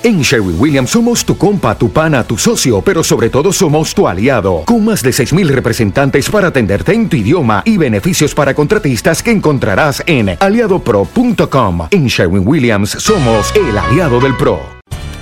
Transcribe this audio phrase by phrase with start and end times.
[0.00, 4.06] En Sherwin Williams somos tu compa, tu pana, tu socio, pero sobre todo somos tu
[4.06, 9.24] aliado, con más de 6.000 representantes para atenderte en tu idioma y beneficios para contratistas
[9.24, 11.88] que encontrarás en aliadopro.com.
[11.90, 14.60] En Sherwin Williams somos el aliado del PRO.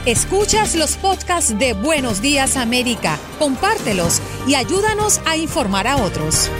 [0.04, 6.50] Escuchas los podcasts de Buenos Días América, compártelos y ayúdanos a informar a otros.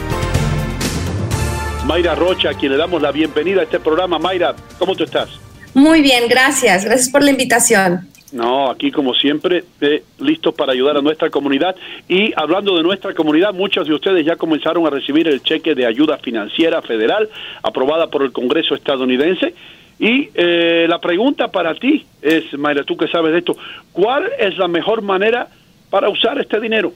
[1.85, 4.17] Mayra Rocha, a quien le damos la bienvenida a este programa.
[4.17, 5.29] Mayra, ¿cómo tú estás?
[5.77, 6.85] Muy bien, gracias.
[6.85, 8.07] Gracias por la invitación.
[8.31, 11.75] No, aquí como siempre, eh, listos para ayudar a nuestra comunidad.
[12.09, 15.85] Y hablando de nuestra comunidad, muchos de ustedes ya comenzaron a recibir el cheque de
[15.85, 17.29] ayuda financiera federal
[17.61, 19.53] aprobada por el Congreso estadounidense.
[19.99, 23.55] Y eh, la pregunta para ti es, Mayra, tú que sabes de esto,
[23.93, 25.47] ¿cuál es la mejor manera
[25.91, 26.91] para usar este dinero?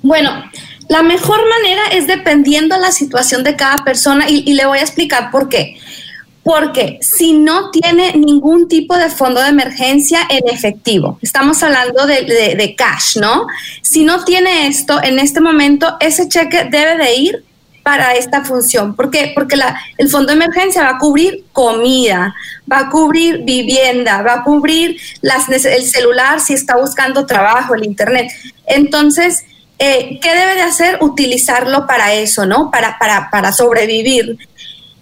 [0.00, 0.30] Bueno,
[0.88, 4.78] la mejor manera es dependiendo de la situación de cada persona y, y le voy
[4.78, 5.76] a explicar por qué.
[6.42, 12.74] Porque si no tiene ningún tipo de fondo de emergencia en efectivo, estamos hablando de,
[12.76, 13.46] cash, ¿no?
[13.82, 17.44] Si no tiene esto, en este momento ese cheque debe de ir
[17.82, 18.94] para esta función.
[18.94, 19.32] ¿Por qué?
[19.34, 22.34] Porque la, el fondo de emergencia va a cubrir comida,
[22.70, 27.84] va a cubrir vivienda, va a cubrir las, el celular si está buscando trabajo, el
[27.84, 28.30] internet.
[28.66, 29.44] Entonces,
[29.78, 30.98] eh, ¿qué debe de hacer?
[31.00, 32.70] Utilizarlo para eso, ¿no?
[32.70, 34.36] Para, para, para sobrevivir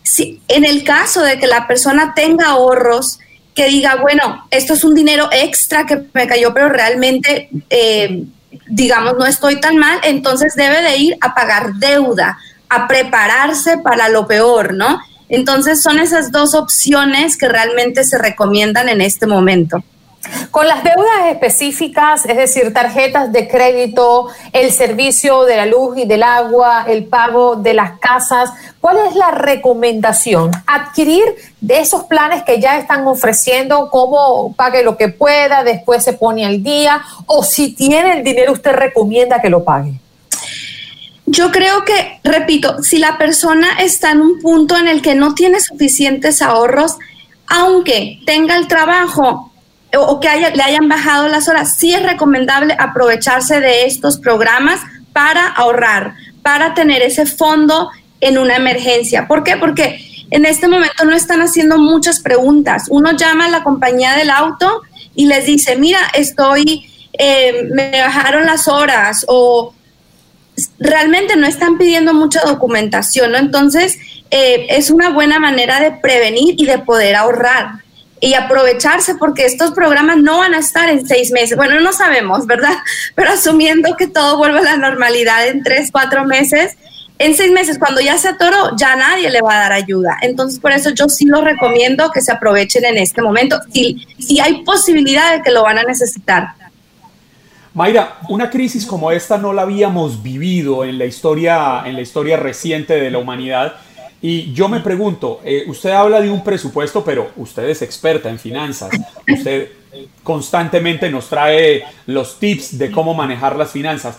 [0.08, 3.18] si, en el caso de que la persona tenga ahorros,
[3.54, 8.24] que diga, bueno, esto es un dinero extra que me cayó, pero realmente, eh,
[8.68, 14.08] digamos, no estoy tan mal, entonces debe de ir a pagar deuda, a prepararse para
[14.08, 15.00] lo peor, ¿no?
[15.28, 19.84] Entonces son esas dos opciones que realmente se recomiendan en este momento.
[20.50, 26.06] Con las deudas específicas, es decir, tarjetas de crédito, el servicio de la luz y
[26.06, 30.50] del agua, el pago de las casas, ¿cuál es la recomendación?
[30.66, 31.24] Adquirir
[31.60, 36.44] de esos planes que ya están ofreciendo, como pague lo que pueda, después se pone
[36.44, 39.92] al día, o si tiene el dinero, usted recomienda que lo pague.
[41.26, 45.34] Yo creo que, repito, si la persona está en un punto en el que no
[45.34, 46.96] tiene suficientes ahorros,
[47.46, 49.47] aunque tenga el trabajo
[49.96, 54.80] o que le hayan bajado las horas, sí es recomendable aprovecharse de estos programas
[55.12, 57.90] para ahorrar, para tener ese fondo
[58.20, 59.26] en una emergencia.
[59.26, 59.56] ¿Por qué?
[59.56, 60.00] Porque
[60.30, 62.84] en este momento no están haciendo muchas preguntas.
[62.90, 64.82] Uno llama a la compañía del auto
[65.14, 69.72] y les dice, mira, estoy, eh, me bajaron las horas o
[70.78, 73.38] realmente no están pidiendo mucha documentación, ¿no?
[73.38, 73.96] Entonces,
[74.30, 77.87] eh, es una buena manera de prevenir y de poder ahorrar
[78.20, 81.56] y aprovecharse porque estos programas no van a estar en seis meses.
[81.56, 82.76] Bueno, no sabemos, ¿verdad?
[83.14, 86.76] Pero asumiendo que todo vuelve a la normalidad en tres, cuatro meses,
[87.20, 90.16] en seis meses, cuando ya se atoró, ya nadie le va a dar ayuda.
[90.22, 94.38] Entonces, por eso yo sí lo recomiendo que se aprovechen en este momento, si, si
[94.38, 96.50] hay posibilidad de que lo van a necesitar.
[97.74, 102.36] Mayra, una crisis como esta no la habíamos vivido en la historia, en la historia
[102.36, 103.76] reciente de la humanidad
[104.20, 108.38] y yo me pregunto, eh, usted habla de un presupuesto, pero usted es experta en
[108.38, 108.90] finanzas.
[109.32, 109.68] Usted
[110.22, 114.18] constantemente nos trae los tips de cómo manejar las finanzas.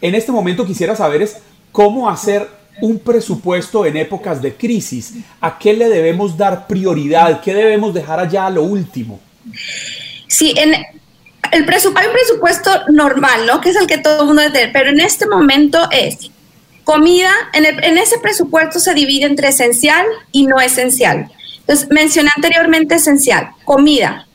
[0.00, 1.38] En este momento quisiera saber es
[1.72, 2.48] cómo hacer
[2.80, 5.14] un presupuesto en épocas de crisis.
[5.40, 7.40] ¿A qué le debemos dar prioridad?
[7.40, 9.18] ¿Qué debemos dejar allá a lo último?
[10.28, 10.74] Sí, en
[11.52, 13.60] el presupuesto, hay un presupuesto normal, ¿no?
[13.60, 16.30] Que es el que todo el mundo debe tener, pero en este momento es
[16.86, 21.28] Comida, en, ese presupuesto se divide entre esencial y no esencial.
[21.58, 24.28] Entonces, mencioné anteriormente esencial, comida,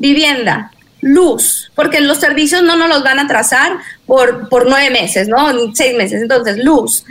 [0.00, 5.28] vivienda, luz, porque los servicios no nos los van a trazar por, por nueve meses,
[5.28, 5.46] ¿no?
[5.72, 6.20] Seis meses.
[6.20, 7.04] Entonces, luz,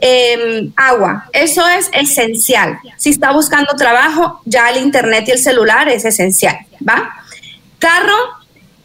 [0.00, 2.78] em, agua, eso es esencial.
[2.96, 6.56] Si está buscando trabajo, ya el internet y el celular es esencial,
[6.88, 7.14] ¿va?
[7.78, 8.16] Carro,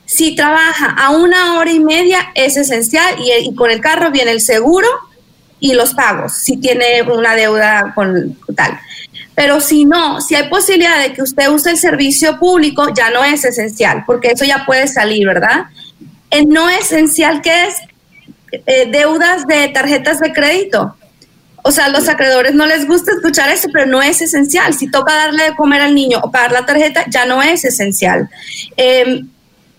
[0.05, 4.31] si trabaja a una hora y media, es esencial y, y con el carro viene
[4.31, 4.89] el seguro
[5.65, 8.79] y los pagos, si tiene una deuda con tal.
[9.33, 13.23] Pero si no, si hay posibilidad de que usted use el servicio público, ya no
[13.23, 15.65] es esencial, porque eso ya puede salir, ¿verdad?
[16.29, 17.75] El no esencial, que es?
[18.51, 20.95] Eh, deudas de tarjetas de crédito.
[21.63, 24.71] O sea, los acreedores no les gusta escuchar eso, pero no es esencial.
[24.75, 28.29] Si toca darle de comer al niño o pagar la tarjeta, ya no es esencial.
[28.77, 29.27] Em,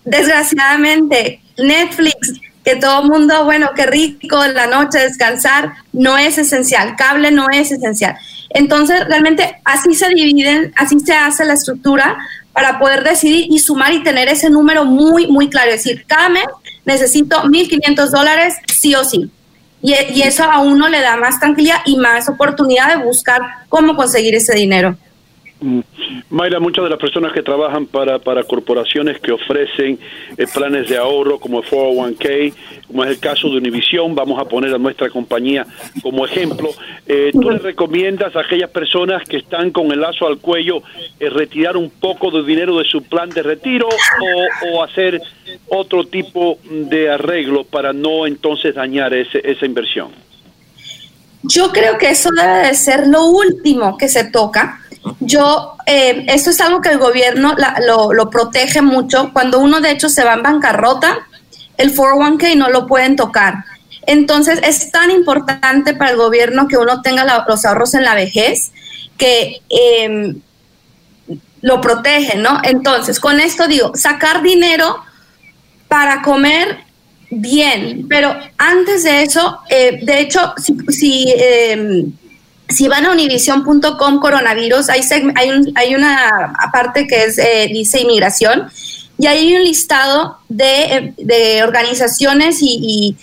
[0.03, 6.97] desgraciadamente, Netflix, que todo mundo, bueno, qué rico en la noche descansar, no es esencial.
[6.97, 8.17] Cable no es esencial.
[8.49, 12.17] Entonces, realmente así se dividen, así se hace la estructura
[12.51, 15.71] para poder decidir y sumar y tener ese número muy, muy claro.
[15.71, 16.43] Es decir, cada mes
[16.83, 19.31] necesito 1.500 dólares sí o sí.
[19.81, 23.95] Y, y, eso a uno le da más tranquilidad y más oportunidad de buscar cómo
[23.95, 24.97] conseguir ese dinero.
[25.61, 25.79] Mm.
[26.29, 29.99] Mayra, muchas de las personas que trabajan para, para corporaciones que ofrecen
[30.37, 32.53] eh, planes de ahorro como el 401k,
[32.87, 35.65] como es el caso de Univision, vamos a poner a nuestra compañía
[36.01, 36.69] como ejemplo,
[37.05, 40.81] eh, ¿tú le recomiendas a aquellas personas que están con el lazo al cuello
[41.19, 43.87] eh, retirar un poco de dinero de su plan de retiro
[44.73, 45.21] o, hacer
[45.69, 50.09] otro tipo de arreglo para no entonces dañar ese, esa inversión?
[51.43, 54.81] Yo creo que eso debe de ser lo último que se toca
[55.19, 57.55] yo, eh, esto es algo que el gobierno
[57.85, 59.31] lo, protege mucho.
[59.33, 61.27] Cuando uno de hecho se va en bancarrota,
[61.77, 63.63] el 401k no lo pueden tocar.
[64.05, 68.71] Entonces es tan importante para el gobierno que uno tenga los ahorros en la vejez
[69.17, 70.39] que em,
[71.61, 72.61] lo protege, ¿no?
[72.63, 74.97] Entonces, con esto digo, sacar dinero
[75.87, 76.77] para comer
[77.29, 82.11] bien, pero antes de eso, eh, de hecho, si, si em,
[82.69, 85.01] si van a univision.com coronavirus, hay,
[85.35, 88.69] hay, un, hay una parte que es, eh, dice inmigración
[89.17, 93.15] y hay un listado de, de organizaciones y,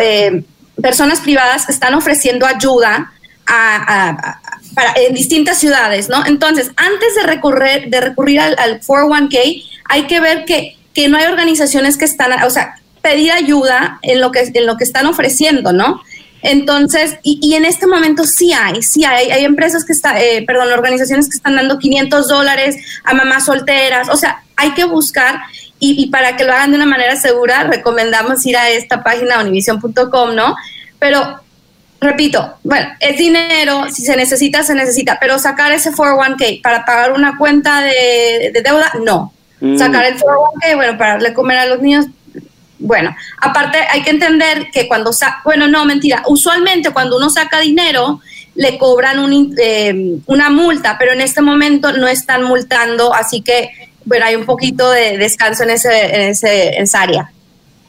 [0.00, 0.44] eh,
[0.80, 3.12] personas privadas que están ofreciendo ayuda
[3.46, 4.40] a,
[4.96, 6.26] en distintas ciudades, ¿no?
[6.26, 11.16] Entonces, antes de recurrir, de recurrir al, al 401k, hay que ver que, que no
[11.16, 15.06] hay organizaciones que están, o sea, pedir ayuda en lo que, en lo que están
[15.06, 16.02] ofreciendo, ¿no?
[16.46, 20.70] Entonces, y, en este momento sí hay, sí hay, hay empresas que están, eh, perdón,
[20.74, 25.40] organizaciones que están dando 500 dólares a mamás solteras, o sea, hay que buscar
[25.78, 30.34] y, para que lo hagan de una manera segura, recomendamos ir a esta página univision.com,
[30.34, 30.54] ¿no?
[30.98, 31.40] Pero,
[31.98, 37.12] repito, bueno, es dinero, si se necesita, se necesita, pero sacar ese 401k para pagar
[37.12, 39.32] una cuenta de, deuda, no.
[39.60, 39.78] Mm.
[39.78, 42.06] Sacar el 401k, bueno, para darle comer a los niños,
[42.84, 45.10] bueno, aparte hay que entender que cuando,
[45.44, 48.20] bueno, no, mentira, usualmente cuando uno saca dinero
[48.54, 53.70] le cobran un, eh, una multa, pero en este momento no están multando, así que,
[54.04, 57.30] bueno, hay un poquito de descanso en, ese, en, ese, esa área.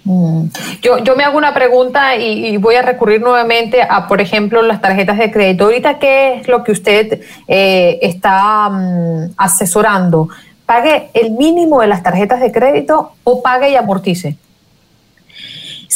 [0.06, 0.45] Mm.
[0.81, 4.80] Yo, yo me hago una pregunta y, voy a recurrir nuevamente a, por ejemplo, las
[4.80, 5.65] tarjetas de crédito.
[5.65, 10.30] Ahorita, ¿qué es lo que usted eh, está mm, asesorando?
[10.65, 14.38] ¿Pague el mínimo de las tarjetas de crédito o pague y amortice?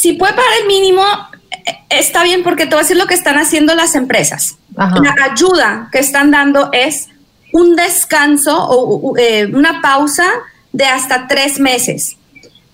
[0.00, 1.02] Si puede pagar el mínimo,
[1.50, 4.56] eh, está bien porque todo es lo que están haciendo las empresas.
[4.74, 7.08] La ayuda que están dando es
[7.52, 10.26] un descanso o eh, una pausa
[10.72, 12.16] de hasta tres meses.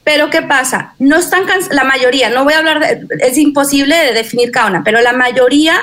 [0.04, 0.94] Pero ¿qué pasa?
[1.00, 1.42] No están
[1.72, 5.12] la mayoría, no voy a hablar de, es imposible de definir cada una, pero la
[5.12, 5.74] mayoría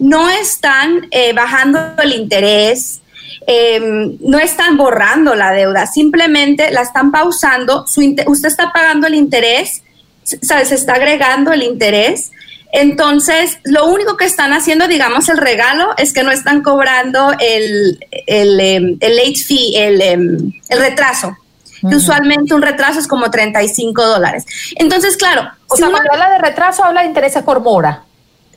[0.00, 3.00] no están eh, bajando el interés,
[3.46, 9.14] em, no están borrando la deuda, simplemente la están pausando, su usted está pagando el
[9.14, 9.84] interés
[10.24, 10.68] ¿sabes?
[10.68, 12.30] Se está agregando el interés.
[12.72, 17.98] Entonces, lo único que están haciendo, digamos, el regalo es que no están cobrando el,
[18.26, 21.36] el, em, el late fee, el, em, el retraso.
[21.82, 24.44] usualmente un retraso es como 35 dólares.
[24.76, 25.50] Entonces, claro.
[25.66, 28.04] O sea, cuando habla de retraso, habla de intereses por mora.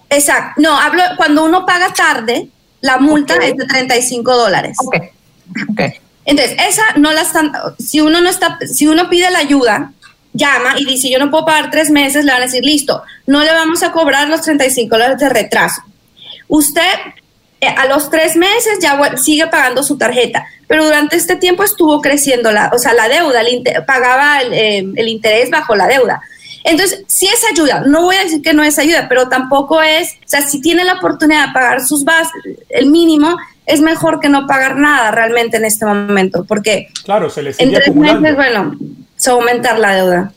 [0.10, 0.62] Exacto.
[0.62, 2.50] No, hablo cuando uno paga tarde,
[2.82, 4.77] la multa es de 35 dólares.
[4.86, 4.96] Ok.
[5.72, 5.93] okay.
[6.25, 7.51] Entonces, esa no la están.
[7.79, 9.93] Si uno no está, si uno pide la ayuda,
[10.33, 13.43] llama y dice, yo no puedo pagar tres meses, le van a decir, listo, no
[13.43, 15.81] le vamos a cobrar los 35 dólares de retraso.
[16.47, 16.81] Usted
[17.61, 22.01] eh, a los tres meses ya sigue pagando su tarjeta, pero durante este tiempo estuvo
[22.01, 23.41] creciendo la, o sea, la deuda,
[23.85, 26.21] pagaba eh, el, interés bajo la deuda.
[26.65, 30.13] Entonces, si es ayuda, no voy a decir que no es ayuda, pero tampoco es,
[30.25, 32.33] o sea, si tiene la oportunidad de pagar sus bases,
[32.69, 37.43] el mínimo, es mejor que no pagar nada realmente en este momento, porque claro, se
[37.43, 38.75] le sigue en meses, bueno,
[39.32, 40.34] aumentar la deuda.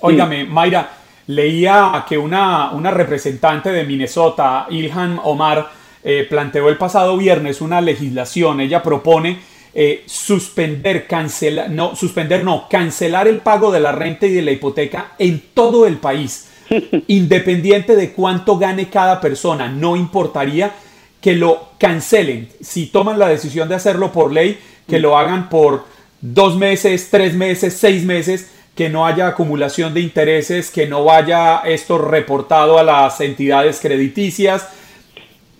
[0.00, 0.90] Óigame, Mayra,
[1.26, 5.70] leía que una, una representante de Minnesota, Ilhan Omar,
[6.02, 8.60] eh, planteó el pasado viernes una legislación.
[8.60, 9.38] Ella propone
[9.72, 14.52] eh, suspender, cancelar, no, suspender, no, cancelar el pago de la renta y de la
[14.52, 16.50] hipoteca en todo el país,
[17.08, 19.68] independiente de cuánto gane cada persona.
[19.68, 20.72] No importaría
[21.20, 22.50] que lo cancelen.
[22.60, 25.86] Si toman la decisión de hacerlo por ley, que lo hagan por
[26.24, 31.58] dos meses, tres meses, seis meses, que no haya acumulación de intereses, que no vaya
[31.58, 34.66] esto reportado a las entidades crediticias,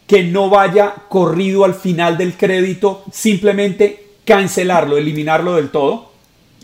[0.06, 6.12] que no vaya corrido al final del crédito, simplemente cancelarlo, eliminarlo del todo.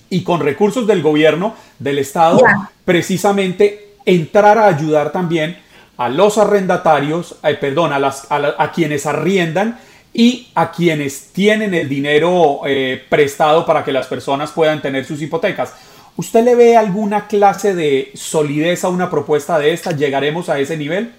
[0.09, 2.41] Y con recursos del gobierno, del Estado,
[2.87, 5.59] precisamente entrar a ayudar también
[5.99, 9.79] a los arrendatarios, eh, perdón, a, las, a, quienes arriendan
[10.13, 15.23] y a quienes tienen el dinero eh, prestado para que las personas puedan tener sus
[15.23, 15.73] hipotecas.
[16.17, 19.93] ¿Usted le ve alguna clase de solidez a una propuesta de esta?
[19.93, 21.13] ¿Llegaremos a ese nivel?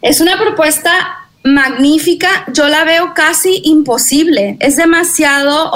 [0.00, 4.56] Es una propuesta magnífica, yo la veo casi imposible.
[4.60, 5.72] Es demasiado...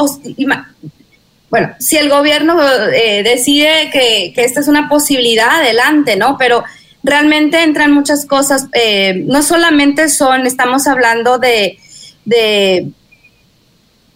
[1.51, 2.59] Bueno, si el gobierno
[2.93, 6.37] eh, decide que, esta es una posibilidad, adelante, ¿no?
[6.39, 6.63] Pero
[7.09, 8.67] realmente entran muchas cosas.
[8.73, 11.79] Eh, no solamente son, estamos hablando de,
[12.25, 12.89] de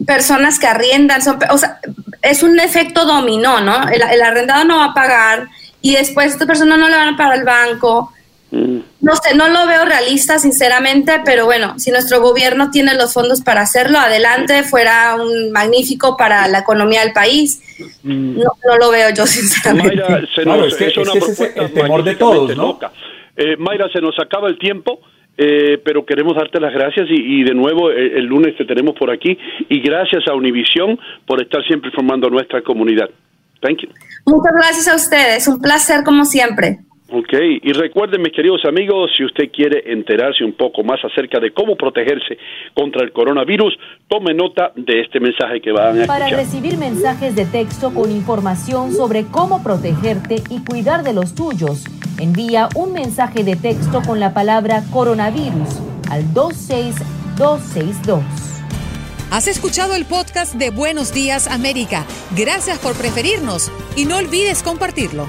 [0.06, 1.80] personas que arriendan, son, o sea,
[2.22, 3.88] es un efecto dominó, ¿no?
[3.88, 5.48] El, el, arrendado no va a pagar
[5.80, 8.12] y después esta persona no le van a pagar al banco.
[8.52, 8.78] Mm.
[9.00, 13.40] No sé, no lo veo realista, sinceramente, pero bueno, si nuestro gobierno tiene los fondos
[13.40, 17.60] para hacerlo, adelante, fuera un magnífico para la economía del país.
[18.02, 19.96] No, lo veo yo, sinceramente.
[19.96, 22.78] Mayra, se nos, es, es el temor de todos, ¿no?
[23.36, 25.00] Eh, Mayra, se nos acaba el tiempo.
[25.38, 29.10] Eh, pero queremos darte las gracias y, de nuevo el, el, lunes te tenemos por
[29.10, 29.38] aquí
[29.70, 33.08] y gracias a Univisión por estar siempre informando a nuestra comunidad.
[33.62, 33.88] Thank you.
[34.26, 36.80] Muchas gracias a ustedes, un placer como siempre.
[37.14, 41.52] Ok, y recuerden mis queridos amigos, si usted quiere enterarse un poco más acerca de
[41.52, 42.38] cómo protegerse
[42.72, 43.78] contra el coronavirus,
[44.08, 46.20] tome nota de este mensaje que van a escuchar.
[46.20, 51.84] Para recibir mensajes de texto con información sobre cómo protegerte y cuidar de los tuyos,
[52.18, 58.22] envía un mensaje de texto con la palabra coronavirus al 26262.
[59.30, 62.06] Has escuchado el podcast de Buenos Días América.
[62.34, 65.28] Gracias por preferirnos y no olvides compartirlo.